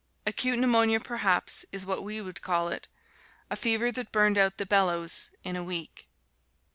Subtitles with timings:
[0.25, 2.87] Acute pneumonia, perhaps, is what we would call it
[3.51, 6.09] a fever that burned out the bellows in a week.